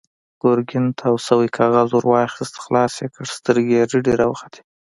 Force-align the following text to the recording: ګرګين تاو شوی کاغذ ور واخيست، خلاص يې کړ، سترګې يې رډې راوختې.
ګرګين 0.43 0.85
تاو 0.99 1.15
شوی 1.27 1.47
کاغذ 1.57 1.89
ور 1.93 2.05
واخيست، 2.11 2.55
خلاص 2.63 2.93
يې 3.01 3.07
کړ، 3.15 3.25
سترګې 3.37 3.75
يې 3.79 3.83
رډې 3.91 4.13
راوختې. 4.21 4.61